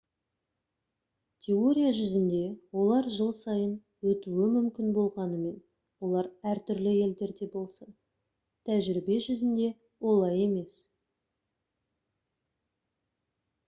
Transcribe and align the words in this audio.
теория 1.47 1.89
жүзінде 1.97 2.39
олар 2.83 3.09
жыл 3.15 3.29
сайын 3.39 3.75
өтуі 4.13 4.47
мүмкін 4.53 4.87
болғанымен 4.95 5.59
олар 6.09 6.31
әртүрлі 6.53 6.95
елдерде 7.03 7.49
болса 7.59 7.89
тәжірибе 8.73 9.19
жүзінде 9.29 9.71
олай 10.15 10.43
емес 10.49 10.83